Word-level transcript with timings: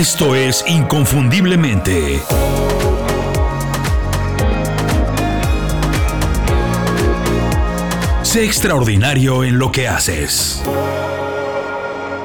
Esto 0.00 0.34
es 0.34 0.64
Inconfundiblemente. 0.66 2.22
Sé 8.22 8.46
extraordinario 8.46 9.44
en 9.44 9.58
lo 9.58 9.70
que 9.70 9.88
haces. 9.88 10.62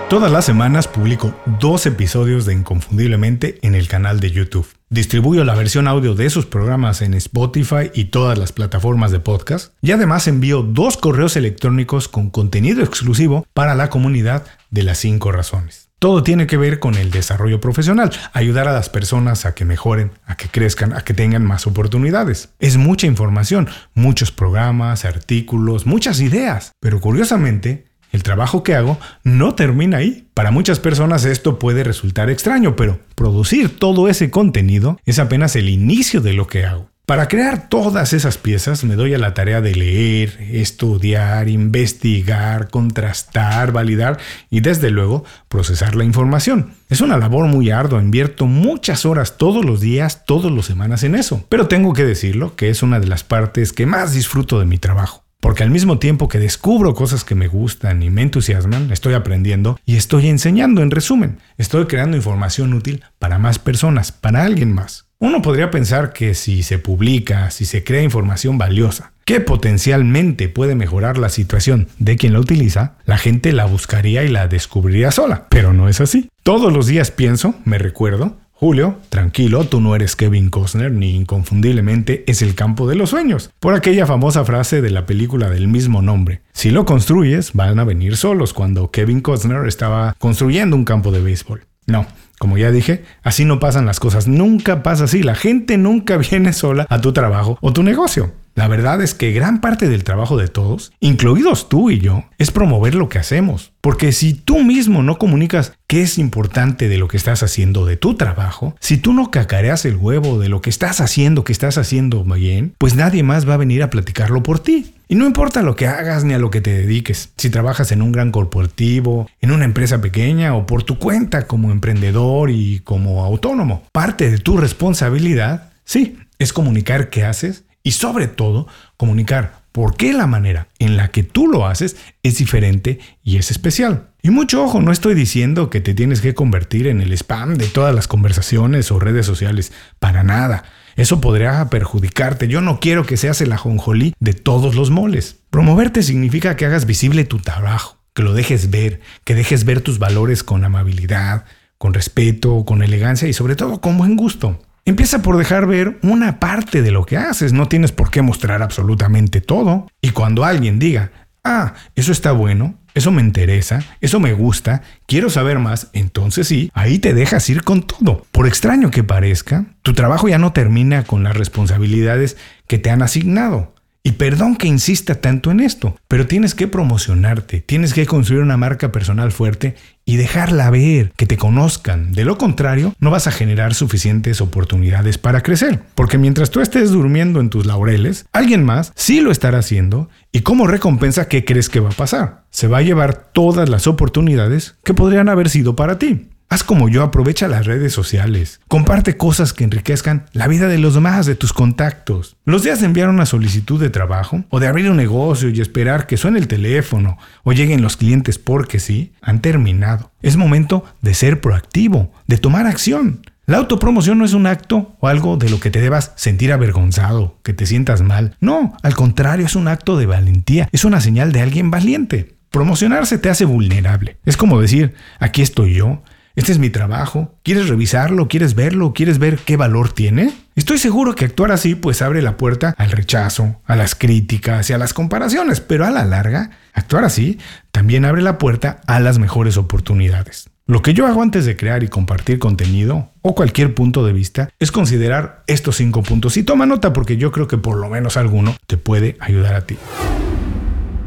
Todas 0.10 0.32
las 0.32 0.46
semanas 0.46 0.88
publico 0.88 1.36
dos 1.60 1.86
episodios 1.86 2.46
de 2.46 2.54
Inconfundiblemente 2.54 3.60
en 3.62 3.76
el 3.76 3.90
canal 3.90 4.22
de 4.22 4.32
YouTube. 4.32 4.70
Distribuyo 4.90 5.44
la 5.44 5.56
versión 5.56 5.90
audio 5.90 6.16
de 6.16 6.28
esos 6.28 6.46
programas 6.46 7.02
en 7.02 7.14
Spotify 7.14 7.92
y 7.94 8.06
todas 8.06 8.38
las 8.38 8.54
plataformas 8.54 9.12
de 9.12 9.20
podcast. 9.20 9.74
Y 9.82 9.92
además 9.92 10.30
envío 10.30 10.62
dos 10.62 10.96
correos 10.96 11.36
electrónicos 11.36 12.08
con 12.08 12.30
contenido 12.30 12.86
exclusivo 12.86 13.46
para 13.54 13.76
la 13.76 13.90
comunidad 13.90 14.46
de 14.72 14.84
las 14.84 14.98
5 15.00 15.30
razones. 15.34 15.85
Todo 16.00 16.24
tiene 16.24 16.46
que 16.46 16.58
ver 16.58 16.80
con 16.80 16.96
el 16.96 17.10
desarrollo 17.10 17.62
profesional, 17.62 18.12
ayudar 18.34 18.68
a 18.68 18.74
las 18.74 18.90
personas 18.90 19.46
a 19.46 19.56
que 19.56 19.64
mejoren, 19.64 20.12
a 20.26 20.36
que 20.36 20.50
crezcan, 20.50 20.94
a 20.94 21.04
que 21.04 21.14
tengan 21.14 21.46
más 21.46 21.68
oportunidades. 21.68 22.50
Es 22.60 22.78
mucha 22.78 23.08
información, 23.08 23.70
muchos 23.94 24.32
programas, 24.32 25.06
artículos, 25.06 25.86
muchas 25.86 26.20
ideas. 26.20 26.74
Pero 26.82 27.00
curiosamente, 27.00 27.86
el 28.12 28.24
trabajo 28.24 28.62
que 28.62 28.76
hago 28.76 29.00
no 29.24 29.56
termina 29.56 29.98
ahí. 29.98 30.28
Para 30.34 30.52
muchas 30.52 30.80
personas 30.80 31.26
esto 31.26 31.60
puede 31.60 31.84
resultar 31.84 32.30
extraño, 32.30 32.76
pero 32.76 33.00
producir 33.16 33.80
todo 33.80 34.10
ese 34.10 34.30
contenido 34.30 35.00
es 35.06 35.20
apenas 35.20 35.56
el 35.56 35.70
inicio 35.70 36.22
de 36.22 36.34
lo 36.34 36.48
que 36.48 36.66
hago. 36.66 36.90
Para 37.06 37.28
crear 37.28 37.70
todas 37.70 38.14
esas 38.14 38.40
piezas 38.40 38.84
me 38.84 38.96
doy 38.96 39.14
a 39.14 39.20
la 39.20 39.36
tarea 39.36 39.62
de 39.62 39.76
leer, 39.76 40.40
estudiar, 40.52 41.50
investigar, 41.50 42.72
contrastar, 42.72 43.72
validar 43.72 44.18
y 44.50 44.62
desde 44.62 44.90
luego 44.90 45.24
procesar 45.48 45.96
la 45.96 46.04
información. 46.04 46.74
Es 46.90 47.02
una 47.02 47.18
labor 47.18 47.46
muy 47.46 47.70
ardua, 47.70 48.02
invierto 48.02 48.48
muchas 48.48 49.06
horas 49.06 49.38
todos 49.38 49.64
los 49.64 49.82
días, 49.82 50.26
todas 50.26 50.52
las 50.52 50.66
semanas 50.66 51.04
en 51.04 51.14
eso. 51.14 51.46
Pero 51.48 51.68
tengo 51.68 51.94
que 51.94 52.06
decirlo 52.06 52.56
que 52.56 52.70
es 52.72 52.82
una 52.82 53.00
de 53.00 53.08
las 53.08 53.24
partes 53.24 53.72
que 53.72 53.86
más 53.86 54.14
disfruto 54.14 54.60
de 54.60 54.66
mi 54.66 54.80
trabajo. 54.80 55.24
Porque 55.40 55.62
al 55.62 55.70
mismo 55.70 56.00
tiempo 56.00 56.28
que 56.28 56.40
descubro 56.40 56.96
cosas 56.96 57.24
que 57.24 57.36
me 57.36 57.48
gustan 57.48 58.02
y 58.02 58.10
me 58.10 58.24
entusiasman, 58.24 58.92
estoy 58.92 59.14
aprendiendo 59.14 59.80
y 59.86 59.98
estoy 59.98 60.28
enseñando 60.28 60.82
en 60.82 60.90
resumen. 60.90 61.38
Estoy 61.60 61.86
creando 61.86 62.18
información 62.18 62.74
útil 62.74 63.04
para 63.20 63.38
más 63.38 63.60
personas, 63.60 64.12
para 64.12 64.44
alguien 64.44 64.74
más. 64.74 65.05
Uno 65.26 65.42
podría 65.42 65.72
pensar 65.72 66.14
que 66.14 66.36
si 66.36 66.62
se 66.62 66.78
publica, 66.78 67.50
si 67.50 67.66
se 67.66 67.84
crea 67.84 68.04
información 68.04 68.60
valiosa, 68.60 69.12
que 69.26 69.42
potencialmente 69.42 70.50
puede 70.50 70.76
mejorar 70.76 71.18
la 71.18 71.30
situación 71.30 71.88
de 71.98 72.16
quien 72.16 72.34
la 72.34 72.40
utiliza, 72.40 72.98
la 73.06 73.18
gente 73.18 73.52
la 73.52 73.66
buscaría 73.66 74.24
y 74.24 74.28
la 74.28 74.48
descubriría 74.48 75.10
sola. 75.10 75.48
Pero 75.50 75.74
no 75.74 75.90
es 75.90 76.00
así. 76.00 76.30
Todos 76.44 76.72
los 76.72 76.86
días 76.86 77.10
pienso, 77.10 77.56
me 77.66 77.80
recuerdo, 77.80 78.38
Julio, 78.52 79.00
tranquilo, 79.10 79.64
tú 79.64 79.82
no 79.82 79.96
eres 79.96 80.16
Kevin 80.16 80.52
Costner 80.52 80.92
ni 80.92 81.16
inconfundiblemente 81.16 82.24
es 82.28 82.44
el 82.44 82.54
campo 82.54 82.88
de 82.88 82.94
los 82.94 83.10
sueños, 83.10 83.50
por 83.60 83.74
aquella 83.74 84.06
famosa 84.06 84.46
frase 84.46 84.84
de 84.84 84.92
la 84.92 85.08
película 85.08 85.50
del 85.50 85.68
mismo 85.68 86.04
nombre. 86.04 86.42
Si 86.54 86.70
lo 86.70 86.86
construyes, 86.86 87.54
van 87.54 87.80
a 87.80 87.84
venir 87.84 88.16
solos 88.16 88.54
cuando 88.54 88.92
Kevin 88.92 89.22
Costner 89.22 89.66
estaba 89.66 90.16
construyendo 90.20 90.76
un 90.76 90.86
campo 90.86 91.12
de 91.12 91.22
béisbol. 91.22 91.66
No, 91.88 92.06
como 92.46 92.60
ya 92.60 92.70
dije, 92.70 93.04
así 93.24 93.44
no 93.44 93.60
pasan 93.60 93.88
las 93.88 94.00
cosas, 94.00 94.28
nunca 94.28 94.84
pasa 94.84 95.06
así, 95.06 95.24
la 95.24 95.34
gente 95.34 95.80
nunca 95.80 96.16
viene 96.30 96.54
sola 96.54 96.86
a 96.92 97.02
tu 97.02 97.12
trabajo 97.12 97.58
o 97.60 97.74
tu 97.74 97.82
negocio. 97.82 98.34
La 98.56 98.70
verdad 98.70 99.02
es 99.02 99.14
que 99.14 99.34
gran 99.34 99.60
parte 99.60 99.90
del 99.90 100.06
trabajo 100.06 100.38
de 100.38 100.48
todos, 100.48 100.94
incluidos 101.02 101.68
tú 101.68 101.90
y 101.90 102.00
yo, 102.00 102.24
es 102.38 102.52
promover 102.52 102.96
lo 102.96 103.10
que 103.10 103.20
hacemos. 103.20 103.74
Porque 103.82 104.14
si 104.14 104.34
tú 104.34 104.64
mismo 104.64 105.04
no 105.04 105.18
comunicas 105.18 105.74
qué 105.88 106.04
es 106.04 106.18
importante 106.18 106.88
de 106.88 106.98
lo 106.98 107.10
que 107.10 107.18
estás 107.18 107.44
haciendo 107.44 107.86
de 107.86 107.98
tu 107.98 108.16
trabajo, 108.16 108.74
si 108.80 108.98
tú 108.98 109.12
no 109.12 109.30
cacareas 109.30 109.84
el 109.84 109.98
huevo 109.98 110.40
de 110.40 110.48
lo 110.48 110.62
que 110.62 110.70
estás 110.70 111.02
haciendo, 111.02 111.44
que 111.44 111.52
estás 111.52 111.78
haciendo 111.78 112.24
bien, 112.24 112.76
pues 112.78 112.96
nadie 112.96 113.24
más 113.24 113.48
va 113.48 113.56
a 113.56 113.58
venir 113.58 113.84
a 113.84 113.90
platicarlo 113.90 114.42
por 114.42 114.60
ti. 114.60 114.94
Y 115.10 115.16
no 115.16 115.26
importa 115.26 115.62
lo 115.62 115.76
que 115.76 115.88
hagas 115.88 116.24
ni 116.24 116.34
a 116.34 116.40
lo 116.40 116.50
que 116.50 116.62
te 116.62 116.72
dediques, 116.72 117.34
si 117.36 117.50
trabajas 117.50 117.92
en 117.92 118.02
un 118.02 118.14
gran 118.14 118.32
corporativo, 118.32 119.30
en 119.42 119.52
una 119.52 119.66
empresa 119.66 120.00
pequeña 120.00 120.56
o 120.56 120.66
por 120.66 120.84
tu 120.84 120.98
cuenta 120.98 121.46
como 121.46 121.72
emprendedor 121.72 122.50
y 122.52 122.80
como 122.80 123.26
autónomo, 123.26 123.84
parte 123.92 124.32
de 124.32 124.38
tu 124.38 124.56
responsabilidad, 124.56 125.74
sí, 125.84 126.18
es 126.40 126.54
comunicar 126.54 127.10
qué 127.10 127.26
haces 127.26 127.65
y 127.86 127.92
sobre 127.92 128.28
todo 128.28 128.68
comunicar 128.98 129.64
por 129.72 129.96
qué 129.96 130.12
la 130.12 130.26
manera 130.26 130.70
en 130.80 130.98
la 130.98 131.10
que 131.10 131.24
tú 131.24 131.48
lo 131.48 131.68
haces 131.68 131.96
es 132.24 132.38
diferente 132.38 133.00
y 133.24 133.38
es 133.38 133.52
especial. 133.52 134.10
Y 134.24 134.32
mucho 134.32 134.64
ojo, 134.64 134.82
no 134.82 134.92
estoy 134.92 135.14
diciendo 135.14 135.70
que 135.70 135.82
te 135.82 135.94
tienes 135.94 136.20
que 136.20 136.34
convertir 136.34 136.88
en 136.88 137.00
el 137.00 137.14
spam 137.14 137.56
de 137.56 137.68
todas 137.68 137.94
las 137.94 138.08
conversaciones 138.08 138.92
o 138.92 139.00
redes 139.00 139.26
sociales, 139.26 139.72
para 140.00 140.24
nada. 140.24 140.64
Eso 140.96 141.22
podría 141.22 141.70
perjudicarte. 141.70 142.48
Yo 142.48 142.60
no 142.60 142.80
quiero 142.80 143.06
que 143.06 143.18
seas 143.18 143.40
el 143.42 143.52
ajonjolí 143.52 144.16
de 144.20 144.34
todos 144.34 144.74
los 144.74 144.90
moles. 144.90 145.42
Promoverte 145.52 146.02
significa 146.02 146.56
que 146.56 146.66
hagas 146.66 146.88
visible 146.88 147.24
tu 147.24 147.38
trabajo, 147.38 147.98
que 148.16 148.24
lo 148.24 148.34
dejes 148.34 148.72
ver, 148.72 149.02
que 149.26 149.36
dejes 149.36 149.64
ver 149.64 149.82
tus 149.82 150.00
valores 150.00 150.42
con 150.42 150.64
amabilidad, 150.64 151.46
con 151.78 151.94
respeto, 151.94 152.66
con 152.66 152.82
elegancia 152.82 153.28
y 153.28 153.34
sobre 153.34 153.56
todo 153.56 153.80
con 153.80 153.98
buen 153.98 154.16
gusto. 154.16 154.60
Empieza 154.88 155.24
por 155.24 155.38
dejar 155.38 155.66
ver 155.66 155.98
una 156.04 156.40
parte 156.40 156.84
de 156.84 156.92
lo 156.92 157.08
que 157.08 157.18
haces, 157.18 157.54
no 157.54 157.68
tienes 157.68 157.92
por 157.92 158.12
qué 158.12 158.22
mostrar 158.22 158.62
absolutamente 158.62 159.42
todo. 159.42 159.88
Y 160.00 160.12
cuando 160.12 160.46
alguien 160.46 160.78
diga, 160.78 161.12
ah, 161.44 161.74
eso 161.96 162.12
está 162.12 162.34
bueno, 162.34 162.76
eso 162.94 163.12
me 163.12 163.24
interesa, 163.24 163.84
eso 164.00 164.20
me 164.20 164.34
gusta, 164.34 164.84
quiero 165.08 165.32
saber 165.32 165.58
más, 165.58 165.90
entonces 165.94 166.48
sí, 166.48 166.70
ahí 166.76 167.00
te 167.00 167.16
dejas 167.16 167.50
ir 167.50 167.64
con 167.64 167.82
todo. 167.82 168.28
Por 168.32 168.46
extraño 168.46 168.92
que 168.92 169.04
parezca, 169.04 169.66
tu 169.82 169.94
trabajo 169.94 170.28
ya 170.28 170.38
no 170.38 170.54
termina 170.54 171.04
con 171.04 171.24
las 171.24 171.36
responsabilidades 171.36 172.38
que 172.68 172.78
te 172.78 172.92
han 172.92 173.02
asignado. 173.02 173.75
Y 174.08 174.12
perdón 174.12 174.56
que 174.56 174.68
insista 174.68 175.16
tanto 175.16 175.50
en 175.50 175.60
esto, 175.60 175.98
pero 176.08 176.28
tienes 176.28 176.54
que 176.54 176.68
promocionarte, 176.68 177.62
tienes 177.62 177.92
que 177.96 178.06
construir 178.06 178.44
una 178.44 178.56
marca 178.56 178.92
personal 178.92 179.32
fuerte 179.32 179.74
y 180.06 180.18
dejarla 180.18 180.70
ver, 180.70 181.12
que 181.18 181.26
te 181.26 181.38
conozcan. 181.38 182.12
De 182.12 182.24
lo 182.24 182.38
contrario, 182.38 182.94
no 183.00 183.10
vas 183.10 183.26
a 183.26 183.32
generar 183.32 183.74
suficientes 183.74 184.42
oportunidades 184.42 185.18
para 185.18 185.42
crecer, 185.42 185.80
porque 185.96 186.20
mientras 186.20 186.52
tú 186.52 186.62
estés 186.62 186.92
durmiendo 186.92 187.40
en 187.40 187.50
tus 187.50 187.66
laureles, 187.66 188.28
alguien 188.32 188.64
más 188.64 188.94
sí 188.96 189.22
lo 189.22 189.32
estará 189.32 189.58
haciendo 189.58 190.08
y 190.32 190.42
como 190.42 190.68
recompensa, 190.68 191.28
¿qué 191.28 191.44
crees 191.44 191.68
que 191.68 191.80
va 191.80 191.90
a 191.90 191.94
pasar? 191.94 192.44
Se 192.52 192.68
va 192.68 192.78
a 192.78 192.84
llevar 192.84 193.32
todas 193.34 193.70
las 193.70 193.88
oportunidades 193.88 194.76
que 194.84 194.94
podrían 194.94 195.30
haber 195.30 195.50
sido 195.50 195.76
para 195.76 195.98
ti. 195.98 196.30
Haz 196.48 196.64
como 196.64 196.90
yo, 196.90 197.02
aprovecha 197.04 197.48
las 197.48 197.66
redes 197.66 197.92
sociales. 197.92 198.62
Comparte 198.68 199.18
cosas 199.18 199.52
que 199.52 199.64
enriquezcan 199.64 200.26
la 200.32 200.48
vida 200.48 200.68
de 200.68 200.78
los 200.78 200.94
demás, 200.94 201.26
de 201.26 201.36
tus 201.36 201.54
contactos. 201.54 202.38
Los 202.46 202.64
días 202.64 202.80
de 202.80 202.86
enviar 202.86 203.10
una 203.10 203.26
solicitud 203.26 203.82
de 203.82 203.90
trabajo, 203.90 204.44
o 204.50 204.60
de 204.60 204.68
abrir 204.68 204.90
un 204.90 204.98
negocio 204.98 205.50
y 205.50 205.60
esperar 205.60 206.06
que 206.06 206.18
suene 206.18 206.40
el 206.40 206.48
teléfono, 206.48 207.18
o 207.44 207.52
lleguen 207.52 207.82
los 207.82 207.98
clientes 207.98 208.38
porque 208.38 208.80
sí, 208.80 209.14
han 209.22 209.42
terminado. 209.42 210.12
Es 210.22 210.38
momento 210.38 210.86
de 211.02 211.16
ser 211.16 211.42
proactivo, 211.42 212.12
de 212.28 212.38
tomar 212.38 212.68
acción. 212.68 213.22
La 213.48 213.58
autopromoción 213.58 214.18
no 214.18 214.26
es 214.26 214.34
un 214.34 214.48
acto 214.48 214.96
o 215.00 215.08
algo 215.08 215.38
de 215.38 215.50
lo 215.50 215.60
que 215.60 215.70
te 215.70 215.82
debas 215.82 216.14
sentir 216.16 216.52
avergonzado, 216.52 217.38
que 217.44 217.54
te 217.54 217.68
sientas 217.68 218.02
mal. 218.02 218.36
No, 218.40 218.76
al 218.82 218.96
contrario, 218.96 219.46
es 219.46 219.56
un 219.56 219.68
acto 219.68 219.98
de 219.98 220.08
valentía, 220.08 220.68
es 220.72 220.84
una 220.84 221.00
señal 221.00 221.32
de 221.32 221.42
alguien 221.42 221.70
valiente. 221.70 222.36
Promocionarse 222.50 223.18
te 223.18 223.30
hace 223.30 223.46
vulnerable. 223.46 224.18
Es 224.26 224.38
como 224.38 224.62
decir, 224.62 224.94
aquí 225.20 225.42
estoy 225.42 225.74
yo, 225.74 226.02
este 226.36 226.52
es 226.52 226.60
mi 226.60 226.70
trabajo. 226.70 227.36
¿Quieres 227.44 227.70
revisarlo? 227.70 228.28
¿Quieres 228.28 228.56
verlo? 228.56 228.94
¿Quieres 228.94 229.20
ver 229.20 229.38
qué 229.38 229.58
valor 229.58 229.92
tiene? 229.92 230.34
Estoy 230.56 230.78
seguro 230.78 231.16
que 231.16 231.26
actuar 231.26 231.52
así 231.52 231.76
pues 231.76 232.02
abre 232.02 232.22
la 232.22 232.38
puerta 232.38 232.76
al 232.78 232.92
rechazo, 232.92 233.62
a 233.66 233.76
las 233.76 233.96
críticas 233.96 234.70
y 234.70 234.74
a 234.74 234.78
las 234.78 234.94
comparaciones, 234.94 235.62
pero 235.62 235.86
a 235.86 235.92
la 235.92 236.06
larga, 236.06 236.52
actuar 236.74 237.06
así 237.06 237.40
también 237.72 238.06
abre 238.06 238.22
la 238.22 238.38
puerta 238.38 238.82
a 238.88 239.00
las 239.00 239.20
mejores 239.20 239.58
oportunidades. 239.58 240.50
Lo 240.68 240.82
que 240.82 240.96
yo 240.96 241.06
hago 241.06 241.22
antes 241.22 241.46
de 241.46 241.56
crear 241.56 241.84
y 241.84 241.90
compartir 241.90 242.40
contenido 242.40 243.12
o 243.22 243.36
cualquier 243.36 243.76
punto 243.76 244.04
de 244.04 244.14
vista 244.14 244.50
es 244.60 244.72
considerar 244.72 245.44
estos 245.46 245.76
cinco 245.76 246.02
puntos 246.02 246.38
y 246.38 246.44
toma 246.44 246.66
nota 246.66 246.92
porque 246.92 247.18
yo 247.18 247.32
creo 247.32 247.48
que 247.48 247.60
por 247.60 247.78
lo 247.78 247.88
menos 247.88 248.18
alguno 248.18 248.56
te 248.66 248.78
puede 248.78 249.16
ayudar 249.20 249.54
a 249.54 249.62
ti. 249.62 249.78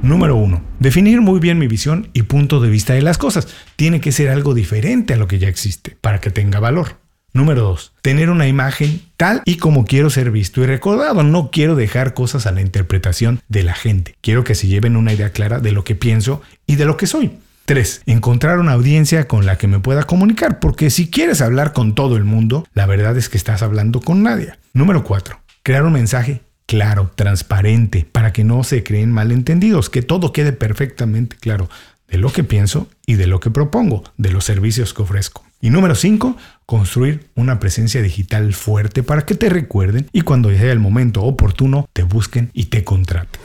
Número 0.02 0.36
1. 0.36 0.62
Definir 0.78 1.20
muy 1.20 1.40
bien 1.40 1.58
mi 1.58 1.66
visión 1.66 2.08
y 2.12 2.22
punto 2.22 2.60
de 2.60 2.70
vista 2.70 2.94
de 2.94 3.02
las 3.02 3.18
cosas. 3.18 3.48
Tiene 3.74 4.00
que 4.00 4.12
ser 4.12 4.28
algo 4.30 4.54
diferente 4.54 5.14
a 5.14 5.16
lo 5.16 5.26
que 5.26 5.38
ya 5.38 5.48
existe 5.48 5.96
para 6.00 6.20
que 6.20 6.30
tenga 6.30 6.60
valor. 6.60 6.96
Número 7.32 7.62
2. 7.62 7.94
Tener 8.00 8.30
una 8.30 8.46
imagen 8.46 9.02
tal 9.16 9.42
y 9.44 9.56
como 9.56 9.84
quiero 9.84 10.08
ser 10.08 10.30
visto 10.30 10.62
y 10.62 10.66
recordado. 10.66 11.24
No 11.24 11.50
quiero 11.50 11.74
dejar 11.74 12.14
cosas 12.14 12.46
a 12.46 12.52
la 12.52 12.60
interpretación 12.60 13.40
de 13.48 13.64
la 13.64 13.74
gente. 13.74 14.14
Quiero 14.20 14.44
que 14.44 14.54
se 14.54 14.68
lleven 14.68 14.96
una 14.96 15.12
idea 15.12 15.30
clara 15.30 15.58
de 15.58 15.72
lo 15.72 15.84
que 15.84 15.96
pienso 15.96 16.42
y 16.66 16.76
de 16.76 16.84
lo 16.84 16.96
que 16.96 17.06
soy. 17.06 17.32
3. 17.64 18.02
Encontrar 18.06 18.60
una 18.60 18.72
audiencia 18.72 19.28
con 19.28 19.44
la 19.44 19.58
que 19.58 19.66
me 19.66 19.78
pueda 19.78 20.04
comunicar, 20.04 20.58
porque 20.58 20.88
si 20.88 21.10
quieres 21.10 21.42
hablar 21.42 21.74
con 21.74 21.94
todo 21.94 22.16
el 22.16 22.24
mundo, 22.24 22.66
la 22.72 22.86
verdad 22.86 23.18
es 23.18 23.28
que 23.28 23.36
estás 23.36 23.62
hablando 23.62 24.00
con 24.00 24.22
nadie. 24.22 24.54
Número 24.72 25.04
4. 25.04 25.38
Crear 25.62 25.84
un 25.84 25.92
mensaje 25.92 26.40
claro, 26.68 27.10
transparente, 27.14 28.06
para 28.12 28.32
que 28.32 28.44
no 28.44 28.62
se 28.62 28.84
creen 28.84 29.10
malentendidos, 29.10 29.88
que 29.88 30.02
todo 30.02 30.32
quede 30.32 30.52
perfectamente 30.52 31.34
claro 31.40 31.68
de 32.08 32.18
lo 32.18 32.30
que 32.30 32.44
pienso 32.44 32.88
y 33.06 33.14
de 33.14 33.26
lo 33.26 33.40
que 33.40 33.50
propongo, 33.50 34.04
de 34.18 34.30
los 34.30 34.44
servicios 34.44 34.92
que 34.92 35.02
ofrezco. 35.02 35.44
Y 35.60 35.70
número 35.70 35.94
5, 35.94 36.36
construir 36.66 37.26
una 37.34 37.58
presencia 37.58 38.02
digital 38.02 38.52
fuerte 38.52 39.02
para 39.02 39.24
que 39.24 39.34
te 39.34 39.48
recuerden 39.48 40.08
y 40.12 40.20
cuando 40.20 40.50
sea 40.50 40.70
el 40.70 40.78
momento 40.78 41.22
oportuno 41.22 41.88
te 41.94 42.02
busquen 42.02 42.50
y 42.52 42.66
te 42.66 42.84
contraten. 42.84 43.40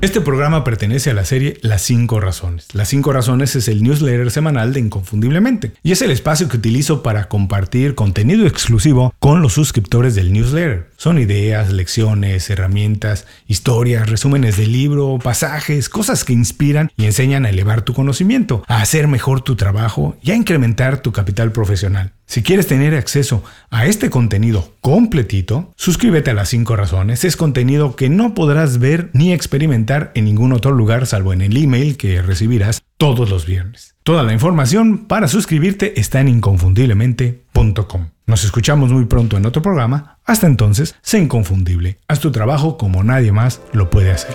Este 0.00 0.20
programa 0.20 0.62
pertenece 0.62 1.10
a 1.10 1.14
la 1.14 1.24
serie 1.24 1.58
Las 1.60 1.82
5 1.82 2.20
Razones. 2.20 2.68
Las 2.72 2.86
5 2.86 3.12
Razones 3.12 3.56
es 3.56 3.66
el 3.66 3.82
newsletter 3.82 4.30
semanal 4.30 4.72
de 4.72 4.78
Inconfundiblemente 4.78 5.72
y 5.82 5.90
es 5.90 6.02
el 6.02 6.12
espacio 6.12 6.48
que 6.48 6.56
utilizo 6.56 7.02
para 7.02 7.28
compartir 7.28 7.96
contenido 7.96 8.46
exclusivo 8.46 9.12
con 9.18 9.42
los 9.42 9.54
suscriptores 9.54 10.14
del 10.14 10.32
newsletter. 10.32 10.88
Son 11.00 11.16
ideas, 11.20 11.72
lecciones, 11.72 12.50
herramientas, 12.50 13.24
historias, 13.46 14.10
resúmenes 14.10 14.56
de 14.56 14.66
libro, 14.66 15.20
pasajes, 15.22 15.88
cosas 15.88 16.24
que 16.24 16.32
inspiran 16.32 16.90
y 16.96 17.04
enseñan 17.04 17.46
a 17.46 17.50
elevar 17.50 17.82
tu 17.82 17.94
conocimiento, 17.94 18.64
a 18.66 18.82
hacer 18.82 19.06
mejor 19.06 19.40
tu 19.42 19.54
trabajo 19.54 20.16
y 20.22 20.32
a 20.32 20.34
incrementar 20.34 21.00
tu 21.00 21.12
capital 21.12 21.52
profesional. 21.52 22.14
Si 22.26 22.42
quieres 22.42 22.66
tener 22.66 22.96
acceso 22.96 23.44
a 23.70 23.86
este 23.86 24.10
contenido 24.10 24.74
completito, 24.80 25.72
suscríbete 25.76 26.32
a 26.32 26.34
las 26.34 26.48
5 26.48 26.74
razones. 26.74 27.24
Es 27.24 27.36
contenido 27.36 27.94
que 27.94 28.08
no 28.08 28.34
podrás 28.34 28.78
ver 28.80 29.10
ni 29.12 29.32
experimentar 29.32 30.10
en 30.16 30.24
ningún 30.24 30.52
otro 30.52 30.72
lugar 30.72 31.06
salvo 31.06 31.32
en 31.32 31.42
el 31.42 31.56
email 31.56 31.96
que 31.96 32.22
recibirás 32.22 32.82
todos 32.98 33.30
los 33.30 33.46
viernes. 33.46 33.94
Toda 34.02 34.22
la 34.24 34.32
información 34.32 35.06
para 35.06 35.28
suscribirte 35.28 35.98
está 35.98 36.20
en 36.20 36.28
inconfundiblemente.com. 36.28 38.08
Nos 38.26 38.44
escuchamos 38.44 38.92
muy 38.92 39.06
pronto 39.06 39.36
en 39.36 39.46
otro 39.46 39.62
programa. 39.62 40.18
Hasta 40.26 40.46
entonces, 40.46 40.96
sé 41.00 41.18
inconfundible. 41.18 41.98
Haz 42.08 42.20
tu 42.20 42.30
trabajo 42.30 42.76
como 42.76 43.02
nadie 43.04 43.32
más 43.32 43.62
lo 43.72 43.88
puede 43.88 44.10
hacer. 44.10 44.34